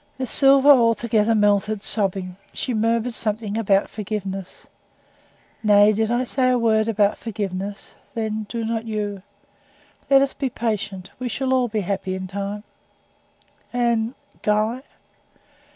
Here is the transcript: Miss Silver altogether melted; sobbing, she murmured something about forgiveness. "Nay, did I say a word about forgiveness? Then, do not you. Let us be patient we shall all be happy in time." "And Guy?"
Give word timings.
Miss 0.17 0.31
Silver 0.31 0.71
altogether 0.71 1.35
melted; 1.35 1.83
sobbing, 1.83 2.35
she 2.53 2.73
murmured 2.73 3.13
something 3.13 3.55
about 3.55 3.87
forgiveness. 3.87 4.65
"Nay, 5.61 5.93
did 5.93 6.09
I 6.09 6.23
say 6.23 6.49
a 6.49 6.57
word 6.57 6.87
about 6.87 7.19
forgiveness? 7.19 7.93
Then, 8.15 8.47
do 8.49 8.65
not 8.65 8.85
you. 8.85 9.21
Let 10.09 10.23
us 10.23 10.33
be 10.33 10.49
patient 10.49 11.11
we 11.19 11.29
shall 11.29 11.53
all 11.53 11.67
be 11.67 11.81
happy 11.81 12.15
in 12.15 12.25
time." 12.27 12.63
"And 13.71 14.15
Guy?" 14.41 14.81